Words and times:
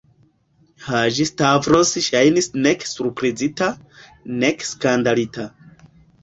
Haĝi-Stavros 0.85 1.91
ŝajnis 2.05 2.47
nek 2.63 2.87
surprizita, 2.93 3.69
nek 4.41 4.67
skandalita. 4.71 5.47